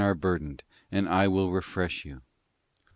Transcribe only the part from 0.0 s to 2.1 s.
| 29 are burdened, and I will refresh